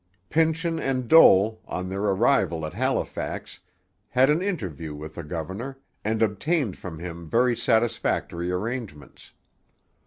Pynchon 0.31 0.79
and 0.79 1.07
Dole, 1.07 1.61
on 1.67 1.87
their 1.87 2.01
arrival 2.01 2.65
at 2.65 2.73
Halifax, 2.73 3.59
had 4.09 4.31
an 4.31 4.41
interview 4.41 4.95
with 4.95 5.13
the 5.13 5.23
governor, 5.23 5.77
and 6.03 6.23
obtained 6.23 6.75
from 6.75 6.97
him 6.97 7.29
very 7.29 7.55
satisfactory 7.55 8.49
arrangements. 8.49 9.33